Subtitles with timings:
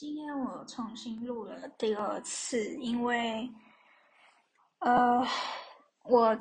[0.00, 3.46] 今天我重新录了第二次，因为，
[4.78, 5.22] 呃，
[6.04, 6.40] 我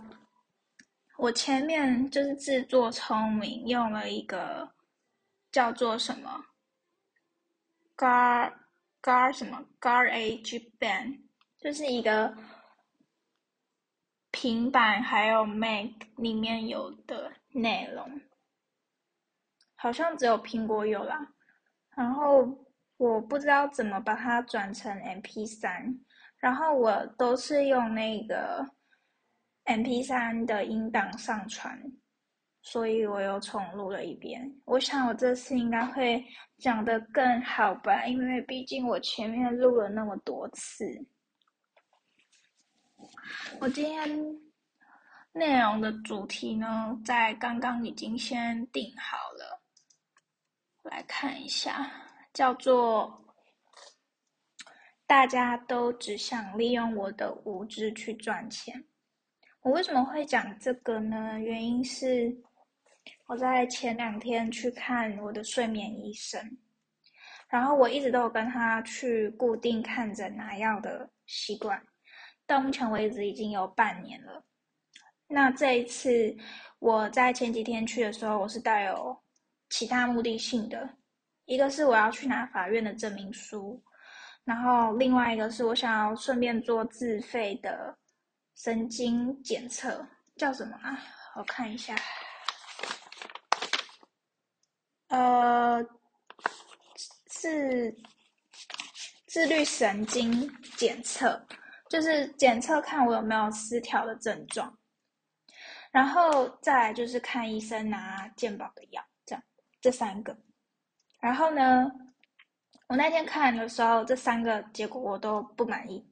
[1.17, 4.71] 我前面就是自作聪明，用了一个
[5.51, 6.45] 叫做什么
[7.97, 8.53] Gar
[9.01, 11.19] Gar 什么 Garage Band，
[11.57, 12.33] 就是一个
[14.31, 18.21] 平板还有 Mac 里面有的内容，
[19.75, 21.33] 好像只有苹果有啦，
[21.89, 22.47] 然后。
[22.99, 25.97] 我不知道怎么把它转成 MP 三，
[26.37, 28.65] 然后我都是用那个
[29.63, 31.81] MP 三的音档上传，
[32.61, 34.53] 所以我又重录了一遍。
[34.65, 36.21] 我想我这次应该会
[36.57, 40.85] 讲的更好吧，因为毕竟我前面录了那么多次。
[43.61, 44.09] 我今天
[45.31, 49.61] 内容的主题呢，在刚刚已经先定好了，
[50.83, 51.89] 来看一下。
[52.33, 53.25] 叫做
[55.05, 58.85] 大家都只想利用我的无知去赚钱。
[59.61, 61.39] 我为什么会讲这个呢？
[61.39, 62.35] 原因是
[63.27, 66.57] 我在前两天去看我的睡眠医生，
[67.49, 71.81] 然后我一直都有跟他去固定看诊拿药的习惯，
[72.45, 74.45] 到目前为止已经有半年了。
[75.27, 76.35] 那这一次
[76.79, 79.15] 我在前几天去的时候，我是带有
[79.69, 80.97] 其他目的性的。
[81.49, 83.83] 一个是我要去拿法院的证明书，
[84.43, 87.97] 然后另外一个是我想要顺便做自费的
[88.55, 90.95] 神经检测，叫什么啊？
[91.35, 91.95] 我看一下，
[95.07, 95.83] 呃，
[97.25, 97.97] 自
[99.25, 101.43] 自律神经检测，
[101.89, 104.77] 就是检测看我有没有失调的症状，
[105.89, 109.43] 然后再来就是看医生拿健保的药，这样
[109.81, 110.37] 这三个。
[111.19, 111.91] 然后呢，
[112.87, 116.05] 我那天看的时候，这三个结果我都不满意。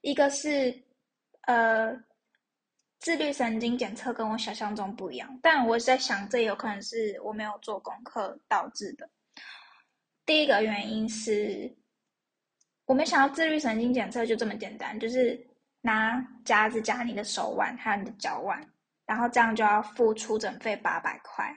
[0.00, 0.82] 一个是，
[1.42, 1.94] 呃，
[2.98, 9.08] 自律神经检测跟我想象中不一样，但我在想，这有可能是我没有做功课导致的。
[10.24, 11.72] 第一个原因是，
[12.84, 15.40] 我没想到自律神经检测就这么简单，就是
[15.80, 18.60] 拿夹子夹你的手腕还有你的脚腕，
[19.06, 21.56] 然后这样就要付出诊费八百块。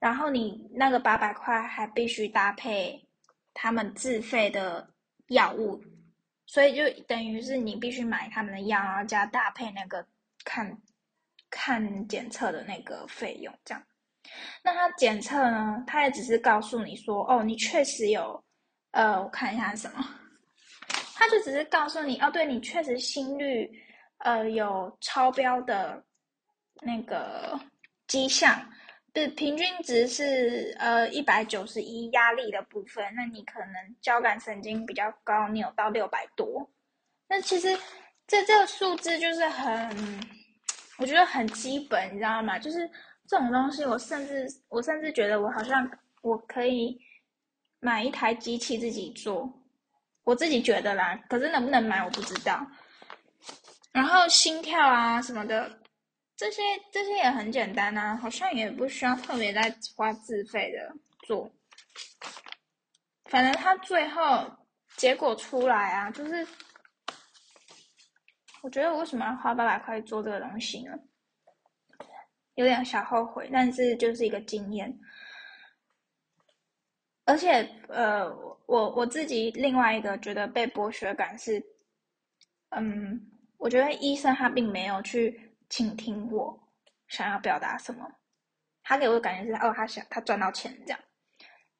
[0.00, 3.00] 然后你那个八百块还必须搭配
[3.54, 4.88] 他们自费的
[5.28, 5.80] 药物，
[6.46, 10.04] 所以就等于是你必须买他们的药，然后加搭配那个
[10.42, 10.76] 看
[11.50, 13.82] 看检测的那个费用，这样。
[14.62, 15.84] 那他检测呢？
[15.86, 18.42] 他也只是告诉你说，哦，你确实有，
[18.92, 20.02] 呃，我看一下是什么，
[21.14, 23.70] 他就只是告诉你，哦，对你确实心率，
[24.18, 26.02] 呃，有超标的
[26.80, 27.60] 那个
[28.06, 28.58] 迹象。
[29.12, 36.70] 对，平均值是呃一百九十一，压力的部分，那你可能交感神经比较高，你有到六百多。
[37.28, 37.76] 那其实
[38.28, 40.20] 这这个数字就是很，
[40.98, 42.56] 我觉得很基本，你知道吗？
[42.56, 42.88] 就是
[43.26, 45.90] 这种东西，我甚至我甚至觉得我好像
[46.22, 46.96] 我可以
[47.80, 49.52] 买一台机器自己做，
[50.22, 51.20] 我自己觉得啦。
[51.28, 52.64] 可是能不能买我不知道。
[53.90, 55.79] 然后心跳啊什么的。
[56.40, 60.96] 这些这些也很简单啊，好像也不需要特别再花自费的
[61.26, 61.52] 做。
[63.26, 64.50] 反正他最后
[64.96, 66.48] 结果出来啊，就是
[68.62, 70.98] 我觉得我为什么要花八百块做这个东西呢？
[72.54, 74.98] 有点小后悔，但是就是一个经验。
[77.26, 78.26] 而且呃，
[78.64, 81.62] 我我自己另外一个觉得被剥削感是，
[82.70, 85.49] 嗯，我觉得医生他并没有去。
[85.70, 86.60] 请听我
[87.08, 88.06] 想要表达什么。
[88.82, 91.00] 他给我的感觉是，哦，他想他赚到钱这样。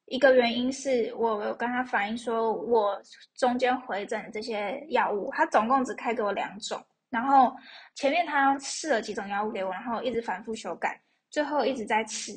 [0.05, 3.01] 一个原因是我有跟他反映说，我
[3.35, 7.55] 中间回诊这些药物，他总共只开给我两种，然后
[7.95, 12.33] 前面他试了几种药物给我，然后一直反复修改，最后一直在吃。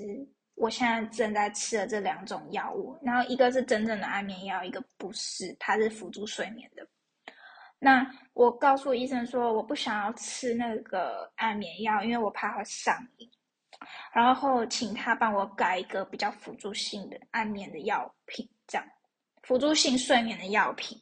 [0.57, 6.87] 我现在正在吃的这两种药物，然后一个是真正的安眠药，一个不是，它是辅助睡眠的。
[7.79, 13.31] 那我告诉医生说，我不想要吃那个安眠药，因为我怕会上瘾。
[14.13, 18.87] 然后请他帮我改一个比较辅助性的安眠的药品，这样
[19.43, 20.99] 辅助性睡眠的药品。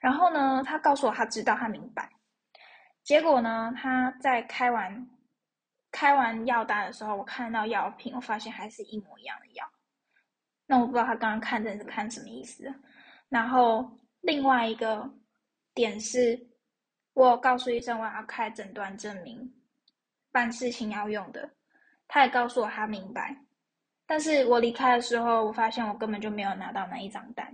[0.00, 2.08] 然后呢，他告诉我他知道，他明白。
[3.02, 5.06] 结果呢，他在开完
[5.90, 9.68] 开完药单的时候，我看到药品，我发现还是一模一样的药。
[10.66, 12.72] 那我不知道他刚刚看诊是看什么意思。
[13.28, 15.10] 然后另外一个。
[15.78, 16.36] 点是，
[17.14, 19.48] 我告诉医生我要开诊断证明，
[20.32, 21.48] 办事情要用的，
[22.08, 23.36] 他也告诉我他明白，
[24.04, 27.48] 但是我离开的时候，我发现我根本就没有拿到那一张单，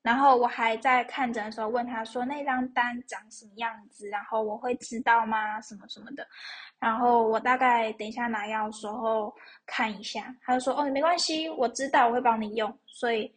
[0.00, 5.60] 然后我还在看诊的时候问他说那张单长什么样子，然后我会知道吗？
[5.60, 6.26] 什么什么的。
[6.78, 9.30] 然后我大概等一下拿药的时候
[9.66, 13.30] 看一下，他就说哦没关系，我知道我会帮你用，所以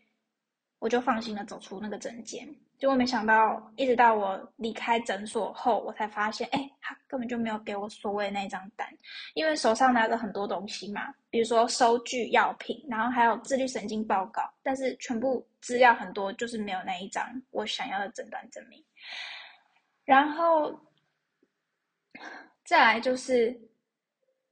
[0.80, 2.48] 我就放心的走出那个诊间。
[2.84, 8.86] 结果没想到，一直到我离开诊所后，我才发现，哎，他根本就没有给我所谓那张单，
[9.36, 18.84] 因为手上拿着很多东西嘛，比如说收据、药品，然后还有自律神经报告，但是全部资料很多，就是没有那一张我想要的诊断证明。
[20.04, 20.78] 然后
[22.66, 23.58] 再来就是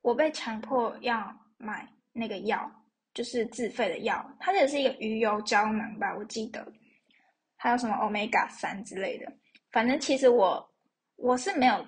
[0.01, 2.72] 我被强迫要买那个药，
[3.13, 6.66] 就是自费的药，它也是一个鱼油胶囊吧，我记得。
[7.63, 9.31] 还有什么 omega 三之类的，
[9.72, 10.68] 反正其实我
[11.16, 11.86] 我是没有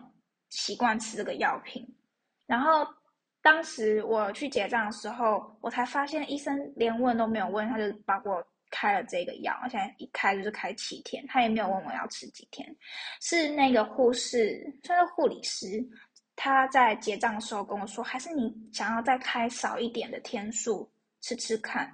[0.50, 1.84] 习惯吃这个药品。
[2.46, 2.88] 然后
[3.42, 12.64] 当时我去结账的时候，我才发现医生连问都没有问，他就帮我开了这个药，而且一开就是开七天，他也没有问我要吃几天。
[13.20, 15.84] 是那个护士，算是护理师，
[16.36, 20.88] 他在结账的时候跟我说，还是你想要再开少一点的天数
[21.22, 21.92] 吃吃看。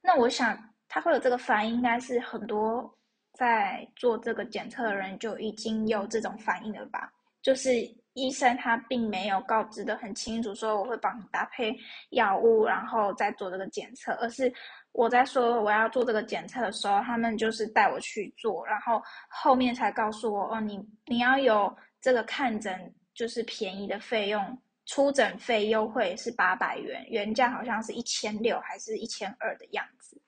[0.00, 0.56] 那我想
[0.86, 2.96] 他会有这个反应，应该是很多。
[3.38, 7.12] 在做这个检测的人就已经有这种反应了吧？
[7.40, 7.72] 就是
[8.14, 11.72] 医生他并没有告知的很清楚，说我会帮你搭配
[12.10, 14.52] 药物，然后再做这个检测，而是
[14.90, 30.20] 我在说我要做这个检测的时候，他们就是带我去做，然后后面才告诉我哦，你你要有这个看诊就是便宜的费用，出诊费优惠是八百元，原价好像是一千六还是一千二的样子。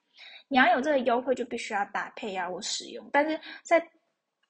[0.51, 3.09] 你要有这个优惠，就必须要搭配药物使用。
[3.09, 3.81] 但是在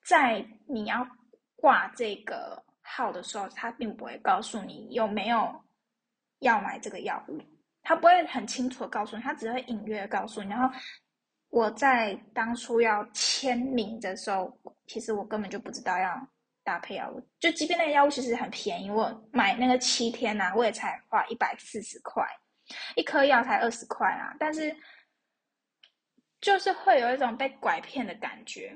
[0.04, 1.08] 在你要
[1.56, 5.64] 挂这个号的时候，他并不会告诉你有没有
[6.40, 7.40] 要买这个药物，
[7.84, 10.50] 他不会很清楚的告诉你，他只会隐约告诉你。
[10.50, 10.76] 然后
[11.50, 14.52] 我在当初要签名的时候，
[14.88, 16.28] 其实我根本就不知道要
[16.64, 17.22] 搭配药物。
[17.40, 22.26] 就即便那个药物其实很便宜，我买那个七天呐，我也才花一百四十块，
[22.96, 24.76] 一颗药才二十块啊，但是。
[26.42, 28.74] 就是会有一种被拐骗的感觉，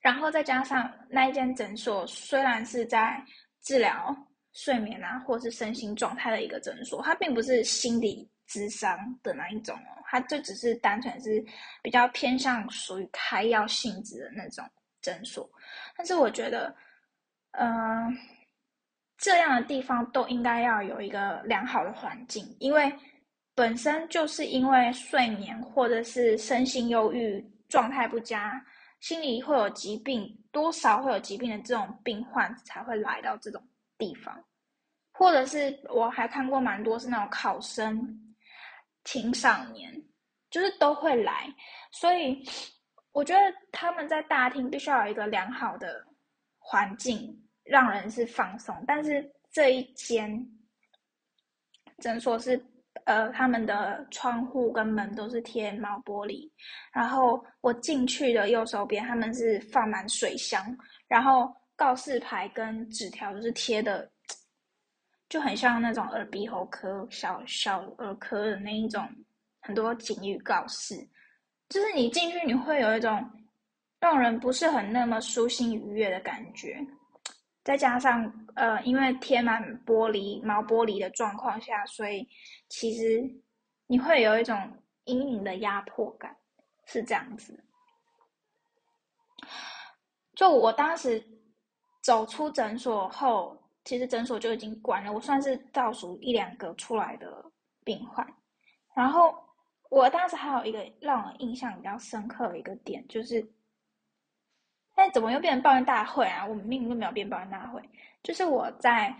[0.00, 3.24] 然后再加上那一间诊所虽然是在
[3.62, 4.14] 治疗
[4.52, 11.42] 睡眠啊，或是身心状态的一个诊所，它并不是心理智商的那一种哦，它就只是单纯是
[11.82, 14.68] 比较偏向属于开药性质的那种
[15.00, 15.48] 诊所。
[15.96, 16.74] 但是我觉得，
[17.52, 18.12] 嗯，
[19.18, 22.92] 这样的地方都应该要有一个良好的环境，因为。
[23.56, 28.60] 本身就是因为睡眠或者是身心忧郁、状态不佳、
[28.98, 33.62] 心理会有疾病，多少会有疾病的这种病患才会来到这种
[33.96, 34.44] 地方，
[35.12, 38.34] 或者是我还看过蛮多是那种考生、
[39.04, 39.94] 青少年，
[40.50, 41.46] 就是都会来，
[41.92, 42.44] 所以
[43.12, 43.40] 我觉得
[43.70, 46.04] 他们在大厅必须要有一个良好的
[46.58, 48.74] 环境，让人是放松。
[48.84, 50.44] 但是这一间
[52.00, 52.60] 诊所是。
[53.04, 56.50] 呃，他们的窗户跟门都是贴毛玻璃，
[56.92, 64.10] 然后我进去的右手边，他们是放满水箱，然后告示牌跟纸条都是贴的，
[65.28, 69.06] 就很像那种耳鼻喉科小小儿科的那一种，
[69.60, 70.96] 很多警语告示，
[71.68, 73.22] 就是你进去你会有一种
[74.00, 76.78] 让人不是很那么舒心愉悦的感觉。
[77.64, 82.28] 再加上，呃，因为贴满玻璃、毛玻璃的状况下，所以
[82.68, 83.24] 其实
[83.86, 86.36] 你会有一种隐隐的压迫感，
[86.84, 87.64] 是这样子。
[90.34, 91.26] 就我当时
[92.02, 97.50] 走出诊所后，其实诊所就已经关了，我算是倒数一两个出来的
[97.82, 98.26] 病患。
[98.94, 99.34] 然后
[99.88, 103.50] 我当时还有一个让我印象比较深刻的一个点，就是。
[104.94, 106.46] 哎，怎么又变成抱怨大会啊？
[106.46, 107.82] 我们明明都没有变抱怨大会。
[108.22, 109.14] 就是我在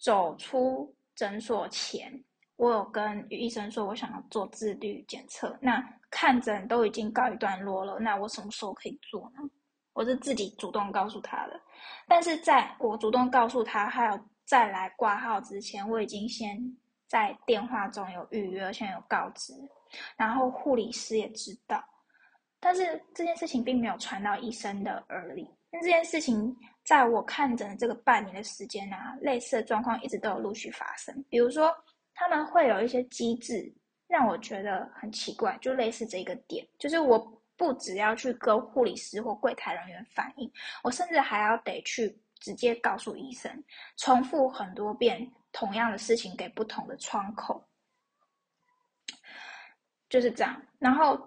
[0.00, 2.12] 走出诊所前，
[2.56, 5.56] 我有跟医生说我想要做自律检测。
[5.60, 9.48] 那看诊都已经告一段落了，那我什么时候可以做呢？
[9.92, 11.60] 我是自己主动告诉他的。
[12.08, 16.58] 但是在我主动告诉他还有再来挂号之前，我已经先
[17.06, 19.54] 在电话中有预约，而且有告知，
[20.16, 21.82] 然后护理师也知道。
[22.64, 25.50] 但是这件事情并没有传到医生的耳里。
[25.68, 31.12] 那这件事情在我看诊的这个半年的时间啊，类似的状况一直都有陆续发生。
[31.28, 31.74] 比如说，
[32.14, 33.74] 他们会有一些机制
[34.06, 37.18] 让我觉得很奇怪，就类似这个点，就是我
[37.56, 40.48] 不只要去跟护理师或柜台人员反映，
[40.84, 43.50] 我甚至还要得去直接告诉医生，
[43.96, 47.60] 重复很多遍同样的事情给不同的窗口，
[50.08, 50.62] 就是这样。
[50.78, 51.20] 然后。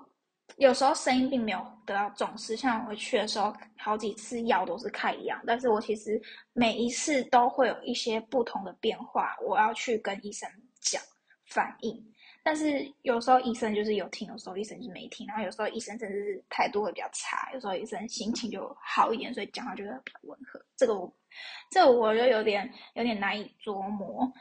[0.57, 6.21] 有时候声音并没有得到重视，像我去的时候，好几次药都是开一样，但是我其实
[6.53, 11.01] 每一次都会有一些不同的变化，我要去跟医生讲
[11.45, 12.01] 反应。
[12.41, 20.63] 但是有时候医生就是有听，有时候医生就是没听，然后有时候医生甚至是态度会比较差，有时候医生心情就好一点，所以讲话就会比较温和。
[20.77, 21.11] 这个我，
[21.71, 24.31] 这我就有点有点难以琢磨。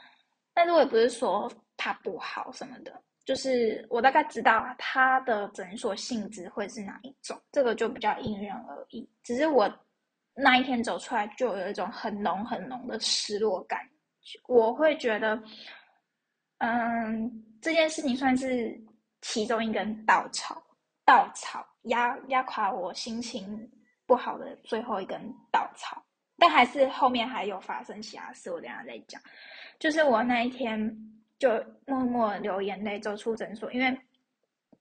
[0.53, 3.01] 但是我也不是说他不好什么的。
[3.25, 9.09] 就是我大概知道他的诊所性质会是哪一种，这个就比较因人而异。
[9.23, 9.67] 只是我
[10.35, 13.79] 那一天走出来，就有一种很浓很浓的失落感。
[14.47, 15.41] 我会觉得，
[16.59, 18.79] 嗯，这件事情算是
[19.21, 20.61] 其中一根稻草，
[21.03, 23.67] 稻草压压垮我心情
[24.05, 25.19] 不好的最后一根
[25.51, 25.99] 稻草。
[26.37, 29.19] 但还是后面还有发生其他事，我等下再讲。
[29.79, 30.95] 就是我那一天。
[31.37, 31.49] 就
[31.85, 33.99] 默默流眼泪走出诊所，因为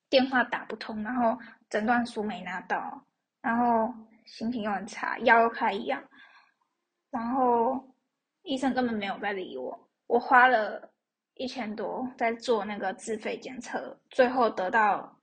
[0.08, 1.36] 电话打不通，然后
[1.68, 3.04] 诊断书没拿到，
[3.40, 3.92] 然后
[4.24, 6.00] 心情又很差，腰又开一样，
[7.10, 7.84] 然后
[8.42, 9.88] 医生根本没有在理我。
[10.06, 10.92] 我花了
[11.34, 15.20] 一千多在做那个自费检测，最后得到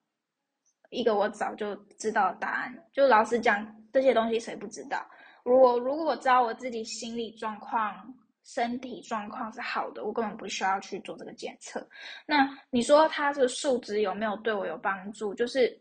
[0.90, 2.78] 一个我早就知道的答案。
[2.92, 5.10] 就老实讲，这些东西谁不知道？
[5.46, 8.14] 如果如果知道我自己心理状况。
[8.44, 11.88] 身体状况是好的，我根本不需要去做这个检测。
[12.26, 15.34] 那你说它这个数值有没有对我有帮助？
[15.34, 15.80] 就是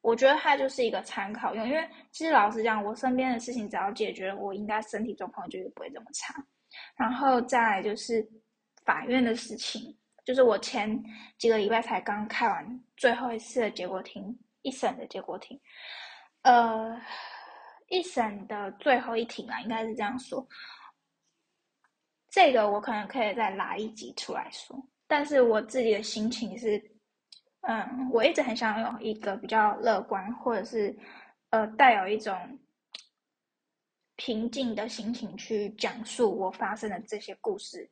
[0.00, 6.34] 我觉得它就是一个参考用，因为其实老实讲，我身边的事情只要解决了，我应该身体状况就不会这么差。
[6.94, 8.24] 然后再就是
[8.84, 11.02] 法院的事情，就是我前
[11.38, 15.58] 几个礼拜才刚开完最后一次的结果庭，一审的结果庭，
[16.42, 17.00] 呃，
[17.88, 20.46] 一审的最后一庭啊，应该是这样说。
[22.36, 24.76] 这个我可能可以再拉一集出来说，
[25.06, 26.78] 但是我自己的心情是，
[27.62, 30.94] 嗯，我一直很想有一个比较乐观，或者是
[31.48, 32.36] 呃带有一种
[34.16, 37.90] 平静的心情去讲述我发生的这些故事，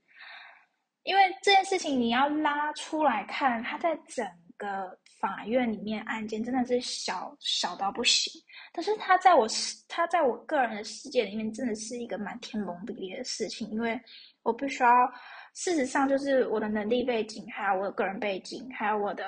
[1.04, 8.30] 因为这件事情你要拉出来看，它在整个法院里面案件真的是小小到不行，
[8.74, 9.48] 但是它在我
[9.88, 13.98] 它在我个人的世界里面真的是一个蛮天崩地裂的事情，因为。
[14.44, 15.12] 我必须要，
[15.54, 19.24] 事实上就是我的能力背景，还有我的个人背景，还有我的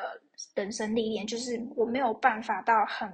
[0.55, 3.11] 人生历练，就是我没有办法到很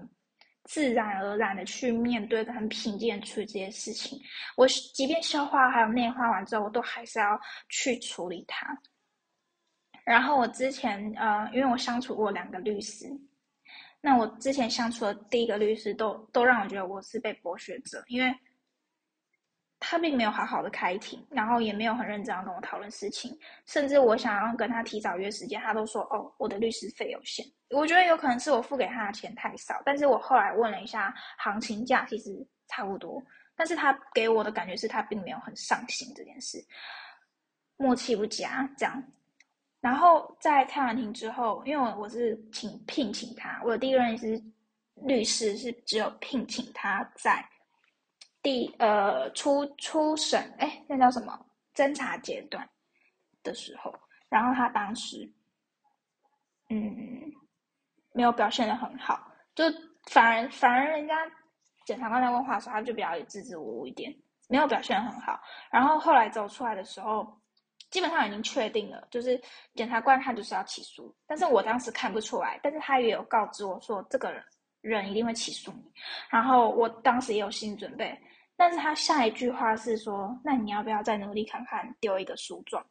[0.64, 4.20] 自然而然的去面对、很平静处理这些事情。
[4.56, 8.76] 我即便消化还有内化完之后，我都还是要去处理它。
[10.04, 13.06] 然后我之前呃，因为我相处过两个律师，
[14.00, 18.34] 那我之前相处的第一个律师都都让我觉得我是被剥削者，因为。
[19.84, 23.36] 他并没有好好的开庭，然后也没有很认真要跟我讨论事情，
[23.66, 27.44] 甚至我想要跟他提早约时间，他都说哦，我的律师费有限。
[27.70, 32.30] 我觉得有可能是我付给他的钱太少，但是我后来问了一下行情价，其实
[32.68, 33.20] 差不多。
[33.56, 36.64] 但是他给我的感觉是他并没有很上心这件事，
[37.76, 39.02] 默契不佳这样。
[39.80, 44.40] 然后在开完庭之后，因为我我是请聘请他，我的第一任是
[45.04, 47.44] 律师，是只有聘请他在。
[48.42, 51.38] 第呃初初审哎，那叫什么
[51.74, 52.68] 侦查阶段
[53.42, 53.94] 的时候，
[54.28, 55.30] 然后他当时
[56.68, 57.32] 嗯
[58.12, 59.64] 没有表现的很好，就
[60.10, 61.14] 反而反而人家
[61.86, 64.12] 检察官在问话的时候，他就比较支支吾吾一点，
[64.48, 65.40] 没有表现的很好。
[65.70, 67.40] 然后后来走出来的时候，
[67.90, 69.40] 基本上已经确定了，就是
[69.74, 74.34] 检察官他就是要起诉，但是我当时看不出来，但是他也有告知我说这个
[74.80, 75.92] 人一定会起诉你，
[76.28, 78.18] 然后我当时也有心理准备。
[78.54, 82.84] 但是他下一句话是说：“那你要不要再努力看看，丢一个书状？”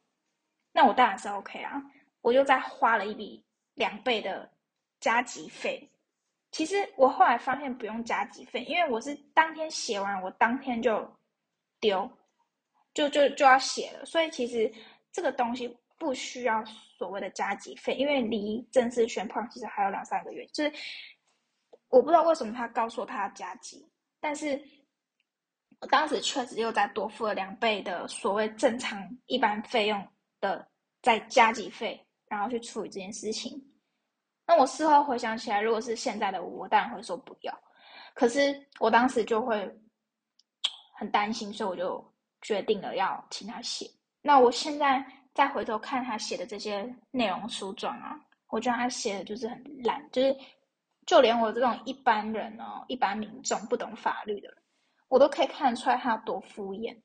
[0.73, 1.81] 那我当然是 OK 啊，
[2.21, 3.41] 我就再花了一笔
[3.75, 4.49] 两倍的
[4.99, 5.89] 加急费。
[6.51, 11.09] 其实我后来发现不用加急费，因为我是当天写完，我当天就
[11.79, 12.09] 丢，
[12.93, 14.05] 就就就要写了。
[14.05, 14.69] 所以其实
[15.11, 20.45] 这个东西不需要所谓的加急费，因为离正式宣判其实还有两三个月。
[20.47, 20.73] 就是
[21.87, 23.87] 我不知道为什么他告诉我他要加急，
[24.19, 24.61] 但是。
[25.81, 30.07] 我当时确实又再多付了两倍的所谓正常一般费用
[30.39, 30.65] 的
[31.01, 33.59] 再加急费，然后去处理这件事情。
[34.45, 37.53] 那我事后回想起来，如果是现在的我，当然会说不要。
[38.13, 39.57] 可是我当时就会
[40.93, 43.89] 很担心，所以我就决定了要请他写。
[44.21, 48.19] 那我现在再回头看他写的这些内容书状啊，
[48.49, 50.37] 我觉得他写的就是很烂，就是
[51.07, 54.60] 就连我这种一般人哦，一般民众不懂法律的人。
[55.11, 56.97] 我都可以看得出来他有多敷衍。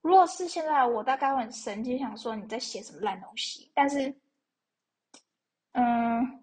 [0.00, 3.70] 如果是现在，我大概会很生气，想说你在写什么烂东西。
[3.72, 4.12] 但是，
[5.72, 6.42] 嗯，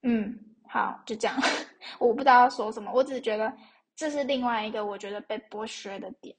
[0.00, 1.36] 嗯，好，就这样。
[2.00, 3.54] 我不知道要说什么，我只是觉得
[3.94, 6.34] 这是另外一个我觉得被剥削的点，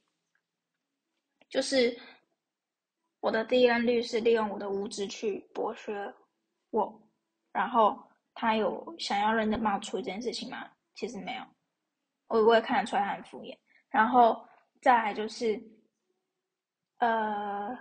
[1.49, 1.95] 就是
[3.19, 6.11] 我的第一任律师利用我的无知去剥削
[6.71, 6.99] 我，
[7.51, 7.95] 然后
[8.33, 10.67] 他有想要认真帮我处理这件事情吗？
[10.95, 11.43] 其实没有，
[12.27, 13.57] 我我也看得出来他很敷衍。
[13.89, 14.45] 然后
[14.81, 15.61] 再来就是，
[16.99, 17.77] 呃，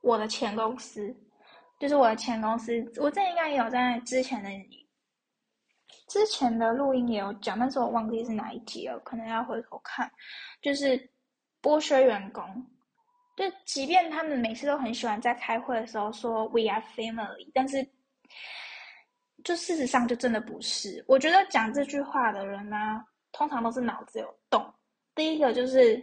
[0.00, 1.14] 我的前公司。
[1.78, 4.50] 就是我的前公司，我这应该也有在之前的
[6.08, 10.12] 之前的录音也有讲，但是我忘记是哪一集了，可能要回头看。
[10.60, 11.10] 就是
[11.62, 12.44] 剥削员工，
[13.34, 17.78] 就即便他们每次都很喜欢在开会的时候说 “we are family”，但是
[19.44, 21.04] 就事实上就真的不是。
[21.06, 24.72] 我觉得讲这句话的人呢，通常都是脑子有洞。
[25.14, 26.02] 第一个就是，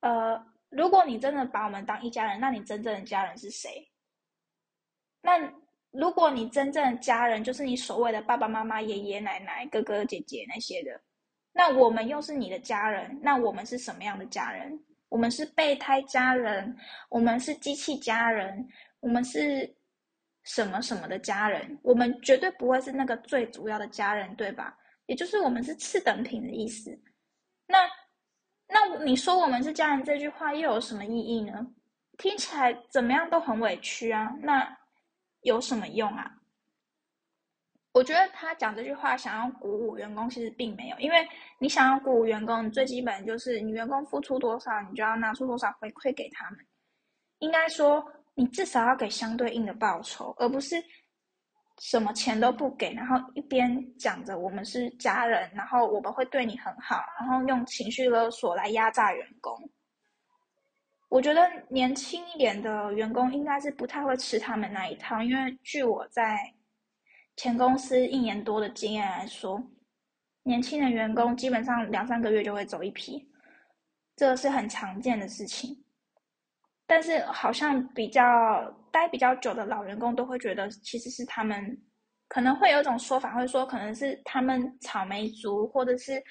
[0.00, 3.90] 呃，如果你真的把我们当一家人，那你真正的家人是谁？
[5.20, 5.38] 那
[5.90, 11.00] 如果你真正的家人就是你所谓的爸爸妈妈、爷爷奶奶、哥哥姐姐那些的，
[11.52, 14.78] 那我们又是你的家人，那我们是什么样的家人？
[15.08, 16.76] 我们是备胎家人，
[17.08, 18.66] 我们是机器家人，
[18.98, 19.72] 我们是
[20.44, 21.78] 什么什么的家人？
[21.82, 24.76] 我们绝对不会是那个最主要的家人，对吧？
[25.06, 26.90] 也就是我们是次等品的意思。
[27.66, 27.78] 那
[28.68, 31.66] 那你说我们是家人这句话又有什么意义呢？
[32.16, 34.32] 听起来怎么样都很委屈啊。
[34.40, 34.76] 那。
[35.44, 36.24] 有什么用啊？
[37.92, 46.60] 我觉得他讲这句话想要鼓舞员工，其实并没有，因为你想要鼓舞员工，最基本就是你员工付出多少，你就要拿出多少回馈给他们。
[47.40, 48.02] 应该说，
[48.34, 50.76] 你至少要给相对应的报酬，而不是
[51.80, 59.56] 什么钱都不给，然后一边讲着我们是家人，然后我们会对你很好，然后用情绪勒索来压榨员工。
[61.08, 66.52] 我觉得年轻一点的员工应该是不太会吃他们那一套，因为据我在
[67.36, 69.62] 前公司一年多的经验来说，
[70.42, 73.28] 年轻的员工基本上两三个月就会走一批，
[74.16, 75.83] 这是很常见的事情。
[76.86, 81.76] 但是好像比较待比较久的老员工都会觉得，其实是他们
[82.28, 86.22] 可能会有一种说法，会说可能是他们草莓族，或者是。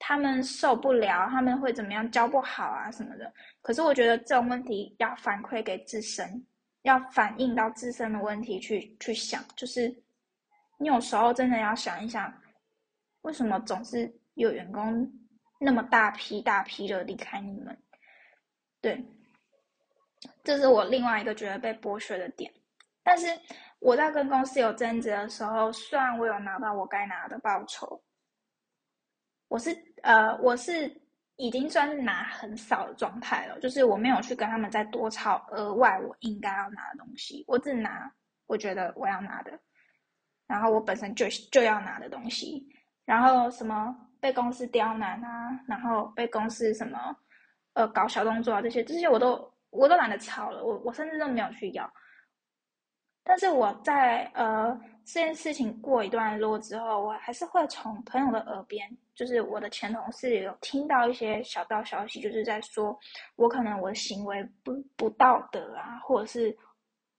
[0.00, 3.34] 他们受不了，他们会怎么样教不好啊什么的。
[3.60, 6.46] 可是我觉得这种问题要反馈给自身，
[6.82, 9.44] 要反映到自身的问题去去想。
[9.56, 9.92] 就是
[10.78, 12.32] 你有时候真的要想一想，
[13.22, 15.04] 为什么总是有员工
[15.58, 17.76] 那么大批大批的离开你们？
[18.80, 19.04] 对，
[20.48, 22.50] 这是我另外一个觉得被剥削的点。
[23.02, 23.26] 但是
[23.80, 28.02] 我在跟公司有争执的时候，虽然我有拿到我该拿的报酬。
[29.48, 30.90] 我是呃，我是
[31.36, 38.10] 已经算是拿很少的状态了，就是我没有去跟他们再多吵额外我应该要拿的东西，我只拿
[38.46, 39.52] 我觉得我要拿的，
[40.46, 42.66] 然后我本身就就要拿的东西，
[43.04, 47.14] 然后什么被公司刁难啊，然后被公司什么
[47.74, 51.90] 呃搞小动作啊这些，这些我都我都懒得吵了，我我甚至都没有去要。
[53.22, 62.98] 但是我在呃这件事情过一段落之后，我还是会从朋友的耳边，就是我的前同事有听到一些小道消息，就是在说
[63.36, 66.56] 我可能我的行为不不道德啊，或者是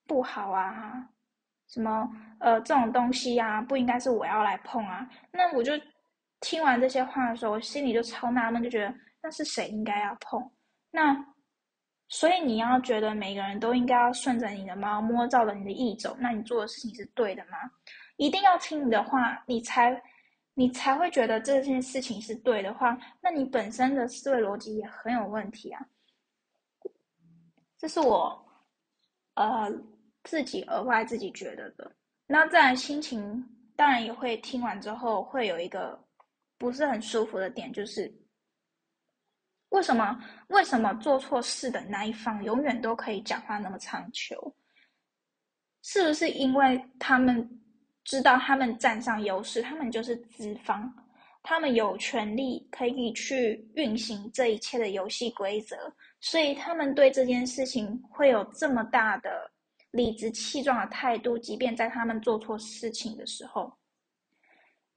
[0.08, 1.08] 不好啊，
[1.68, 2.10] 什么
[2.40, 5.08] 呃这种东西啊，不应该是我要来碰啊。
[5.32, 5.74] 那我就
[6.40, 10.52] 听完这些话的时候，我心里就超纳闷，就觉得那是谁应该要碰？
[10.90, 11.24] 那。
[12.12, 17.58] 所以你要觉得每个人都应该要顺着你的猫摸，照着你的意走，那你做的事情是对的吗？
[18.18, 20.02] 一定要听你的话，你才
[20.56, 25.86] 你才会觉得这件事情是对的话，那你本身的思维逻辑也很有问题啊。
[27.78, 28.44] 这是我
[29.36, 29.72] 呃
[30.24, 31.92] 自己额外自己觉得的。
[32.26, 36.04] 那自然心情当然也会听完之后会有一个
[36.58, 38.12] 不是很舒服的点，就是。
[39.70, 40.20] 为什么？
[40.48, 44.54] 为什么做错事的那一方永远都可以讲话那么长久？
[45.82, 47.48] 是不是因为他们
[48.04, 50.92] 知道他们占上优势，他们就是资方，
[51.44, 55.78] 他们有权利可以去运行这一切的游戏规则，
[56.20, 59.50] 所以他们对这件事情会有这么大的
[59.92, 63.72] 理直气壮的态度，即便在他们做错事情的时候，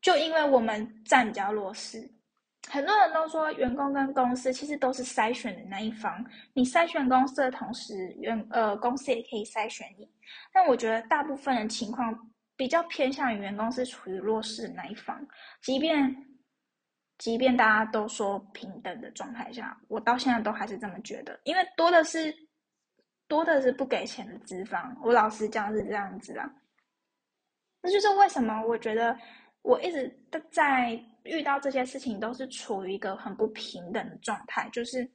[0.01, 2.11] 就因为我们占比较弱势。
[2.71, 6.25] 很多人都说，员工跟公司其实都是筛选的那一方。
[6.55, 10.09] 你筛选公司的同时，员呃公司也可以筛选你。
[10.53, 12.17] 但我觉得大部分的情况
[12.57, 15.21] 比较偏向于员工是处于弱势的那一方。
[15.61, 16.17] 即便
[17.19, 21.39] 即便大家都说平等的状态下，我到现在都还是这么觉得。
[21.45, 22.35] 因为多的是
[23.29, 24.97] 多的是不给钱的资方。
[25.03, 26.49] 我老实讲是这样子啊。
[27.83, 29.19] 那就是为什么我觉得
[29.63, 30.13] 我一直
[30.51, 35.09] 在遇到这些事情都是处于一个很不平等的状态，就是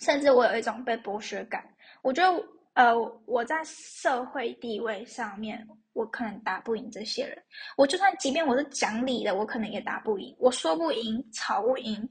[0.00, 1.64] 甚至我有一种被剥削感。
[2.02, 2.94] 我觉得，呃，
[3.26, 7.40] 我在社会地位上面，我可能打不赢这些人。
[7.76, 10.34] 我就算即便我是讲理的，我可能也打不赢。
[10.38, 12.08] 我说不赢，吵不赢，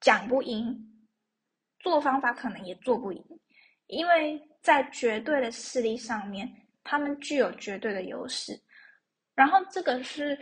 [0.00, 0.74] 讲不赢，
[1.80, 3.22] 做方法可能也做不赢，
[3.88, 6.50] 因为在绝对的势力上面，
[6.82, 8.58] 他们具有绝对的优势。
[9.40, 10.38] 然后这个是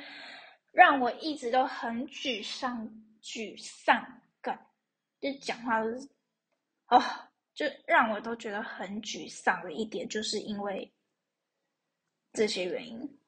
[0.72, 2.84] 让我一直都很沮丧、
[3.22, 4.04] 沮丧
[4.42, 4.58] 感，
[5.20, 6.08] 就讲话都是
[6.88, 7.00] 哦，
[7.54, 10.92] 就让我都觉得很沮丧的一点，就是因为
[12.32, 13.18] 这些原因。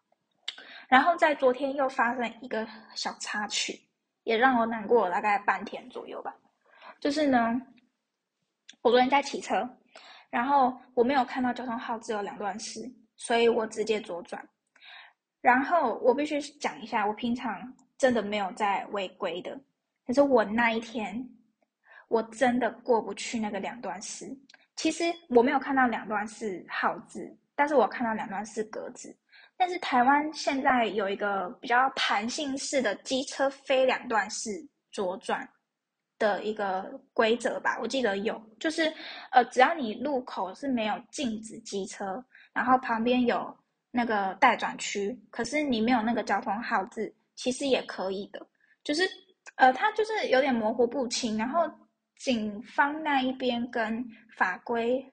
[0.89, 3.81] 然后在昨天又发生一个小插曲，
[4.25, 6.35] 也让我难过了大概半天左右吧。
[6.99, 7.63] 就是呢，
[8.83, 9.79] 我昨天在骑车，
[10.31, 14.45] 然后我没有看到交通号只有两段式，所以我直接左转。
[15.43, 19.59] 然后我必须讲一下，我平常真的没有在违规的，
[20.07, 21.27] 可是我那一天
[22.09, 24.37] 我真的过不去那个两段式。
[24.77, 29.17] 其实我没有看到两段式号字，但是我看到两段式格子。
[29.57, 34.51] 但是台湾现在有一个比较弹性式的机车非两段式
[34.93, 35.49] 左转
[36.19, 38.93] 的一个规则吧，我记得有，就是
[39.33, 42.23] 呃，只要你路口是没有禁止机车，
[42.53, 43.57] 然后旁边有。
[43.91, 48.47] 那个待转区，可是你没有那个交通号字，其实也可以的。
[48.85, 49.03] 就是，
[49.57, 51.37] 呃，它就是有点模糊不清。
[51.37, 51.69] 然后
[52.17, 54.05] 警方那一边跟
[54.37, 55.05] 法规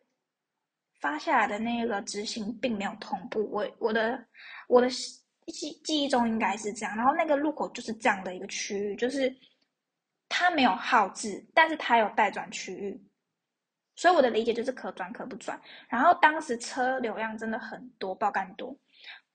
[1.02, 3.50] 发下来的那个执行并没有同步。
[3.52, 4.24] 我我的
[4.68, 6.96] 我的记记忆中应该是这样。
[6.96, 9.36] 然后那个路口就是这样的一个区域，就是
[10.30, 13.07] 它没有号字，但是它有待转区域。
[13.98, 18.74] 所以我的理解就是可转可不转，然后当时车流量真的很多，爆干多，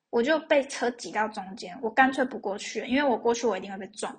[0.08, 4.16] 我就被车挤到中间，我干脆不过去，因为我过去我一定会被撞。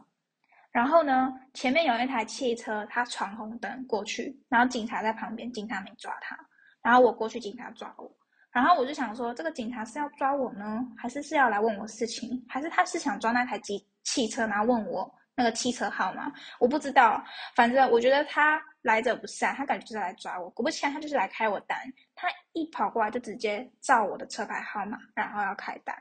[0.72, 6.38] 然后呢，前面有一台汽车，它闯红灯过去，然后警察在旁边，警察没抓他，
[6.82, 8.12] 然后我过去，警察抓我，
[8.52, 16.32] 然后我就想说，这个警察是要抓我呢，还是是要来问我事情，还是他是想抓那台机汽车，然后问我那个汽车号码？
[16.60, 17.24] 我不知道，
[17.56, 18.62] 反正我觉得他。
[18.84, 20.50] 来者不善，他感觉就是来抓我。
[20.50, 21.80] 果不其然，他就是来开我单。
[22.16, 25.96] 他一跑过来就直接照我的车牌号码，然后要开单。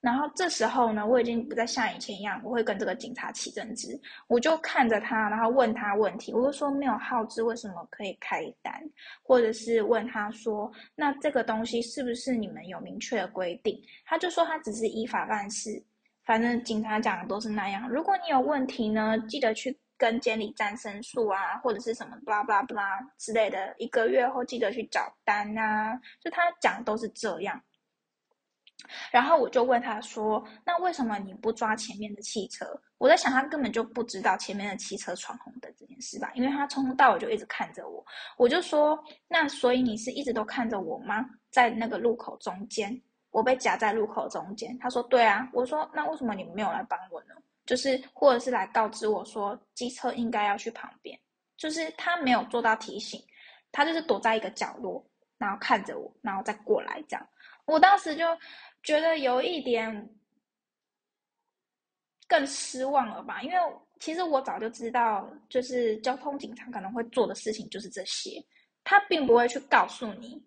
[0.00, 4.00] 然后这时候呢，我已经不再像以前一样，我会跟这个警察起争执。
[4.28, 6.32] 我就看着他，然后问他问题。
[6.32, 8.72] 我就说没有号志为什么可以开单？
[9.22, 13.78] 或者是问他说，那这个东西是不是你们有明确的规定？
[14.06, 15.84] 他就说他只是依法办事，
[16.24, 17.88] 反正警察讲的都是那样。
[17.88, 19.78] 如果你有问题呢，记得去。
[19.98, 25.94] 跟监理站申诉啊，或者是什么巴拉巴拉巴拉之类的，一个月后记得去找单啊。
[26.20, 27.62] 就他讲都是这样。
[29.12, 32.66] 然后我就问他说：“那为什么你不抓前面的汽车？”
[32.98, 38.04] 我在想他根本就不知道前面的汽车闯红灯这件事吧，因为他从头到尾就一直看着我。
[38.36, 38.98] 我就说
[39.30, 41.24] ：“那所以你是一直都看着我吗？
[41.52, 43.00] 在那个路口中间，
[43.32, 47.34] 我被夹在路口中间。”他说：“对啊。”我说：“那为什么你们没有来帮我呢？”
[47.66, 51.18] 就是，或者是来告知我说机车应该要去旁边，
[51.56, 53.22] 就是他没有做到提醒，
[53.70, 55.04] 他就是躲在一个角落，
[55.38, 57.28] 然后看着我，然后再过来这样。
[57.64, 58.24] 我当时就
[58.82, 60.10] 觉得有一点
[62.26, 63.56] 更失望了吧，因为
[64.00, 68.44] 其实我早就知道，就是交通警察可能会做的事情就是这些，
[68.82, 70.44] 他并不会去告诉你，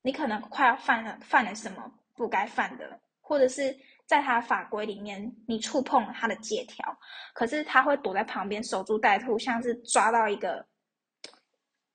[0.00, 3.76] 你可能快要犯了犯了什么不该犯的，或者是。
[4.06, 6.94] 在他法规里面，你触碰了他的借条，
[7.32, 10.62] 可是他会躲在旁边守株待兔，像是抓到一个，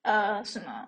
[0.02, 0.88] 呃，什么？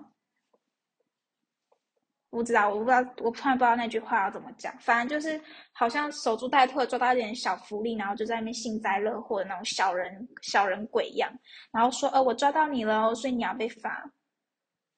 [2.31, 4.75] 不知道，我不知道，我突然不知道那句话要怎么讲。
[4.79, 5.39] 反正就是
[5.73, 11.31] 好像守株待兔，抓到一点小福利，然后就在那边幸灾乐祸的那种小人小人鬼一样，
[11.71, 14.11] 然后说：“呃，我抓到你了，所以你要被罚。”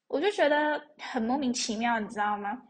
[0.08, 2.62] 我就觉得很莫名其妙，你知道吗？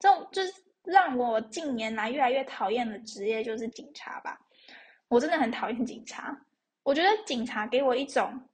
[0.00, 0.65] 这种就是。
[0.86, 4.38] 让我近年来越来越讨厌的职业就是警察吧，
[5.08, 6.34] 我真的很讨厌警察。
[6.84, 8.48] 我觉得警察给我一种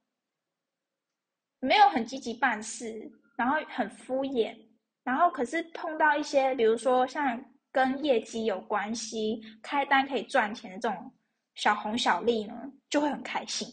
[1.59, 4.57] 没有很积极办事，然后很敷衍，
[5.03, 7.39] 然后可是碰到一些比如说像
[7.71, 11.13] 跟业绩有关系、开单可以赚钱的这种
[11.53, 12.53] 小红小利呢，
[12.89, 13.67] 就会很开心，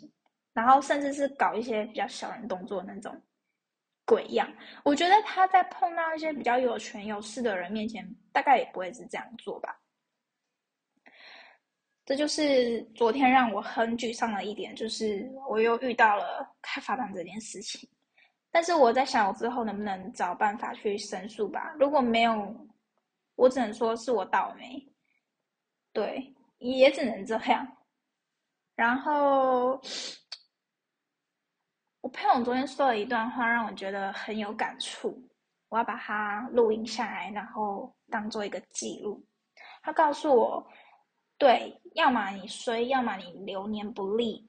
[0.52, 3.18] 然后甚至是搞一些比较小人动作那种。
[4.10, 9.80] 鬼样，我觉得他在碰到一些比较有权有势的人面前，大概也不会是这样做吧。
[12.04, 17.88] 这就是昨天让我很沮丧的一点，就是我又遇到了开罚单这件事情。
[18.50, 21.72] 但是我在想，我之后能不能找办法去申诉吧？
[21.78, 22.66] 如果没有，
[23.36, 24.84] 我只能说是我倒霉。
[25.92, 27.64] 对，也只能这样。
[28.74, 29.80] 然后，
[32.00, 35.22] 我朋友昨天说了一段话，让我觉得很有感触，
[35.68, 39.22] 我要把它录音下来，然后当做一个记录。
[39.82, 40.66] 他告诉我，
[41.36, 44.48] 对，要么你衰，要么你流年不利，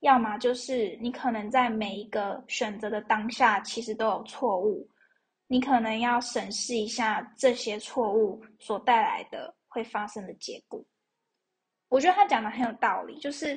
[0.00, 4.88] 要么就是你可能在每一个选择的当下，其实都有错误。
[5.46, 10.84] 你可能要审视一下这些错误所带来的会发生的结果。
[11.88, 13.56] 我觉得他讲的很有道理，就是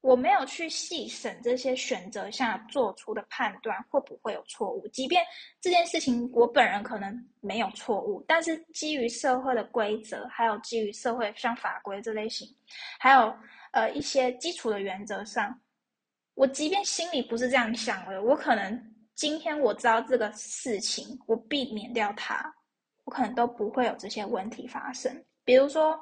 [0.00, 5.24] 我没有去细审这些选择下做出的判断会不会有错误，即便
[5.60, 12.48] 这件事情我本人可能没有错误，但是基于社会的规则，还有基于社会像法规这类型，
[12.98, 13.34] 还有
[13.72, 15.58] 呃一些基础的原则上，
[16.34, 18.86] 我即便心里不是这样想的，我可能。
[19.16, 22.54] 今天我知道这个事情，我避免掉它，
[23.04, 25.14] 我可能都不会有这些问题发生。
[25.44, 26.00] 比如说，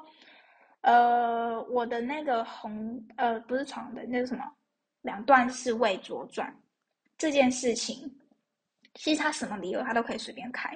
[0.81, 4.43] 呃，我的那个红，呃，不是床的那个什么，
[5.01, 6.55] 两段式未左转
[7.17, 8.09] 这件事情，
[8.93, 10.73] 其实他什么理由他都可以随便开。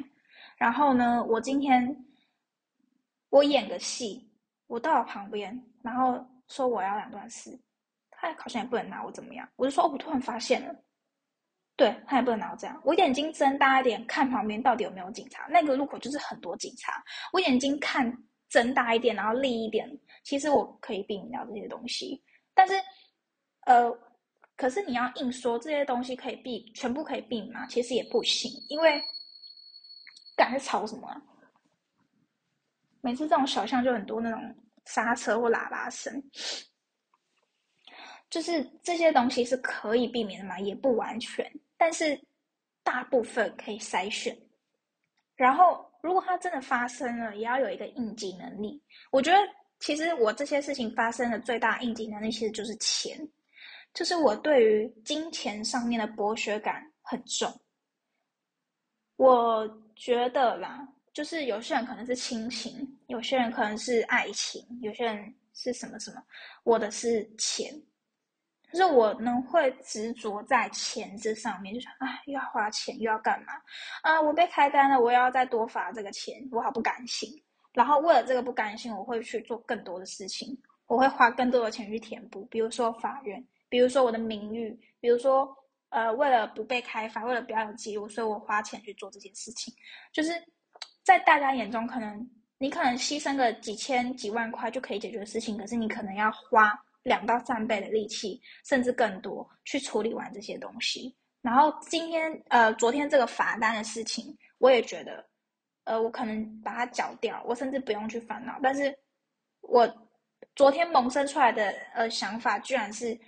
[0.58, 2.06] 然后呢，我今天
[3.30, 4.30] 我演个戏，
[4.68, 7.58] 我到了旁边，然后说我要两段式，
[8.12, 9.48] 他好像也不能拿我怎么样。
[9.56, 10.76] 我就说，哦，我突然发现了。
[11.76, 15.48] 对他也不能拿我这样，我眼睛睁大一点，看旁边到底有没有警察。
[15.50, 18.16] 那个路口就是很多警察，我眼睛看
[18.54, 19.90] 睁大一点，然后立一点，
[20.24, 22.24] 其实我可以避免掉这些东西。
[22.54, 22.76] 但是，
[23.62, 23.92] 呃，
[24.56, 27.66] 可是你要硬说这些东西可以避，全部可以避吗？
[27.66, 29.02] 其实也不行，因为，
[30.38, 31.10] 赶在吵什么？
[33.02, 36.24] 每次这种小巷就很多那种刹车或喇叭声。
[38.30, 42.20] 就是这些东西是可以避免的嘛，也不完全，但是
[42.84, 44.38] 大部分可以筛选。
[45.36, 48.80] 然后，如果它真的发生了，也要有一个应急能力。
[49.10, 49.38] 我觉得，
[49.80, 53.18] 其实我这些事情发生的最大应急能力，其实就是钱，
[53.94, 57.50] 就是我对于金钱上面的剥削感很重。
[59.16, 66.22] 我觉得啦，就是有些人可能是亲情，有些人可能是爱情，有些人是什么什么，
[66.66, 67.74] 我的是钱。
[68.74, 73.54] 就是我呢会执着在钱这上面，就想啊又要花钱又要干嘛
[74.02, 74.20] 啊？
[74.20, 77.30] 我被开单了，我要再多罚这个钱，我好不甘心。
[77.72, 80.58] 然后为了这个不甘心，我会去做更多的事情，
[80.88, 85.56] 我会花更多的钱去填补，比如说法院，比如说我的名誉，比如说
[85.90, 89.72] 呃为了不被开发，为了不要有记录，所以我花钱去做这件事情。
[90.12, 90.32] 就是
[91.04, 96.74] 在大家眼中，可能你可能牺牲个几千几万块就可以解决的事情，可是你可能要花。
[97.04, 101.16] 两到三倍的力气，甚至更多去处理完这些东西。
[101.42, 105.26] 然后今天，呃，昨天这个罚单的事情，我也觉得，
[105.84, 108.58] 呃，我可能把它缴掉，我甚至不用去烦恼。
[108.64, 108.98] 但是，
[109.60, 109.86] 我
[110.56, 113.20] 昨天萌生出来的呃想法，居然是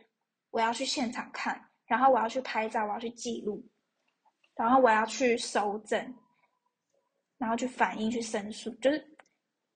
[0.51, 3.61] 我要去现场看，然后我要去拍照，我要去记录，
[4.55, 6.15] 然后我要去收证，
[7.37, 9.05] 然后去反映、去申诉，就是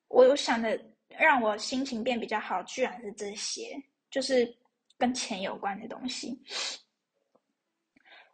[0.07, 3.77] 我有想的让我心情变比较好，居然是这些。
[4.09, 4.55] 就是
[4.97, 6.41] 跟钱有关的东西。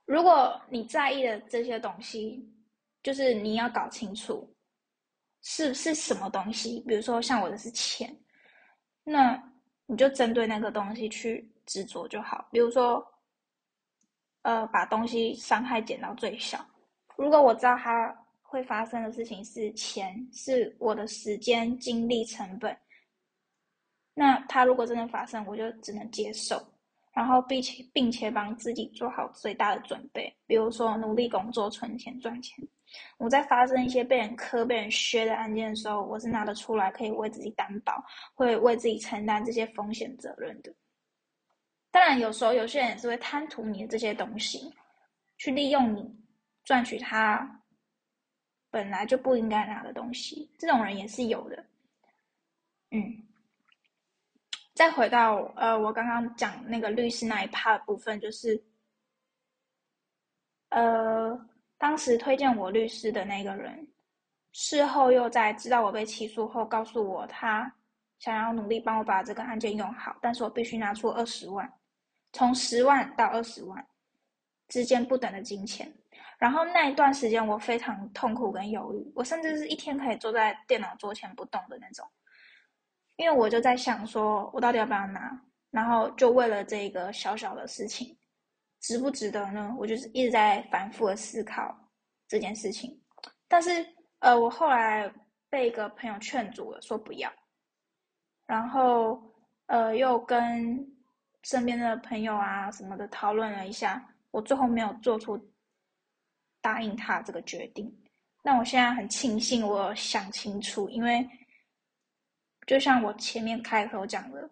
[0.06, 2.48] 如果你在意的这些东西，
[3.02, 4.56] 就是你要搞清楚
[5.42, 6.80] 是是什么东西。
[6.88, 8.16] 比如说像我的是钱，
[9.04, 9.42] 那
[9.86, 12.48] 你就针对那个东西去执着就好。
[12.52, 13.04] 比如说，
[14.44, 16.64] 呃，把东西伤害减到最小。
[17.16, 22.78] 如果我知道它会发生的事情是钱，是我的时间、精力、成本。
[24.18, 26.66] 那他如果真的发生，我就只能接受，
[27.14, 32.66] 然后并且并且帮自己做好最大的准备，比如说努力工作、存钱、赚钱。
[33.18, 38.02] 我在发生一些被人磕、被人削的案件的时候，我是拿得出来，可以为自己担保，
[38.34, 40.74] 会为自己承担这些风险责任的。
[41.92, 44.74] 当然，有时候有些人也是会贪图你的这些东西，
[45.38, 46.10] 去利用你
[46.64, 47.62] 赚取他
[48.70, 51.66] 本来就不应该拿的东西，这种人也是有的。
[52.92, 53.25] 嗯。
[54.76, 58.62] 再回到呃，我刚刚讲那个律师那一 part 部分，就是，
[60.68, 63.88] 呃，当时推荐我律师的那个人，
[64.52, 67.74] 事后又在知道我被起诉后，告诉我他
[68.20, 71.72] 想要努力帮我把这个案件用好，但是我必须拿出二十万，
[72.34, 73.88] 从十万到二十万
[74.68, 75.90] 之间不等的金钱。
[76.38, 82.06] 然后那一段时间我非常痛苦跟犹豫，我甚至是一天可以坐在电脑桌前不动的那种。
[83.18, 85.42] 因为我就在想，说我到底要不要拿？
[85.72, 88.18] 然后就为了这个小小的事情，
[88.80, 89.76] 值不值得呢？
[89.78, 91.76] 我就是一直在反复的思考
[92.28, 92.98] 这件事情。
[93.48, 93.86] 但是，
[94.20, 95.12] 呃，我后来
[95.50, 97.32] 被一个朋友劝阻了，说不要。
[98.46, 99.22] 然后
[99.68, 100.80] 呃又跟
[101.44, 105.38] 身边的朋友啊什么的讨论了一下，我最后没有做出
[106.62, 107.94] 答应他这个决定。
[108.44, 111.28] 那我现在很庆幸我想清楚，因为
[112.66, 114.50] 就像我前面开头讲的，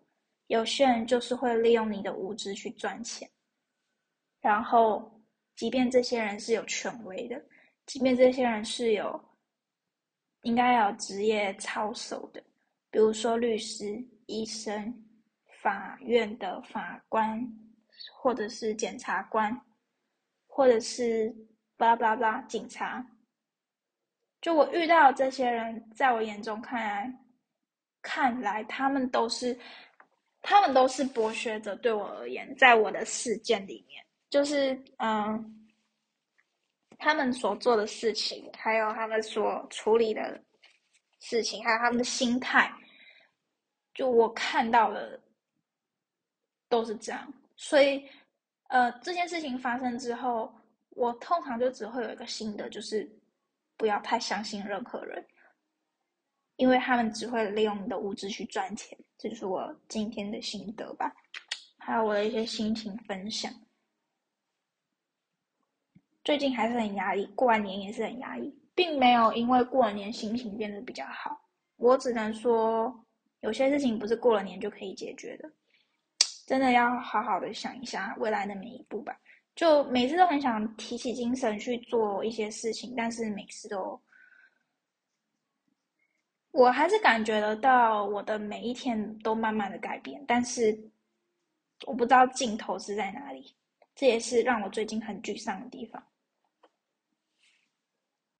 [0.48, 3.30] 有些人就是会利用你的无知去赚钱，
[4.40, 5.22] 然后
[5.56, 7.44] 即便这些人是有权威的，
[7.86, 9.20] 即便这些人是有
[10.42, 12.44] 应该要职业操守的，
[12.92, 14.94] 比如说律师、医生、
[15.62, 17.42] 法院的法官，
[18.14, 19.60] 或者是检察官，
[20.46, 21.34] 或者是
[21.78, 23.06] 巴拉巴拉警察。
[24.42, 27.23] 就我遇到这些人，在我眼中看来，
[28.04, 29.58] 看来他们都是，
[30.44, 31.76] 他们都是剥削者。
[31.78, 35.68] 对我而言，在我的事件里面，就是嗯，
[37.00, 40.40] 他们所做的事情，还有他们所处理的
[41.20, 42.72] 事情，还有他们的心态，
[43.96, 45.20] 就我看到的
[46.70, 47.34] 都是这样。
[47.56, 48.08] 所以，
[48.68, 50.54] 呃，这件事情发生之后，
[50.90, 53.10] 我通常就只会有一个心得，就是。
[53.76, 55.26] 不要太相信任何人，
[56.56, 58.98] 因为他们只会利用你的物质去赚钱。
[59.18, 61.14] 这就是我今天的心得吧，
[61.78, 63.52] 还有我的一些心情分享。
[66.24, 71.40] 最近还是很压抑，过完年也是很压抑，并没有因为过了年心情变得比较好。
[71.78, 72.94] 我只能说，
[73.42, 75.52] 有些事情不是过了年就可以解决的，
[76.46, 79.18] 真的要好好的想一下未来的每一步吧。
[79.56, 84.00] 就每次都很想提起精神去做一些事情，但是每次都，
[86.54, 90.78] 我还是感觉得到我的每一天都慢慢的改变，但是
[91.88, 93.56] 我不知道尽头是在哪里，
[93.96, 96.02] 这也是让我最近很沮丧的地方。